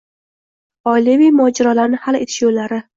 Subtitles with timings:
[0.95, 2.87] Oilaviy mojarolarni hal etish yo‘llari.